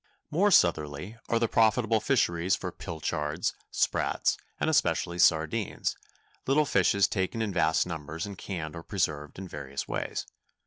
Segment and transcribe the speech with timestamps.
[0.31, 7.53] More southerly are the profitable fisheries for pilchards, sprats, and especially sardines—little fishes taken in
[7.53, 10.25] vast numbers and canned or preserved in various ways.